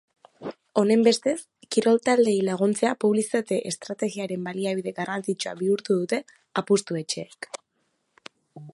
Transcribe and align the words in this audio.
Honenbestez, 0.81 1.35
kirol 1.75 1.99
taldeei 2.09 2.39
laguntzea 2.47 2.95
publizitate 3.05 3.61
estrategiaren 3.73 4.49
baliabide 4.49 4.97
garrantzitsua 5.01 5.57
bihurtu 5.63 6.01
dute 6.03 6.23
apustu 6.63 7.03
etxeek. 7.05 7.51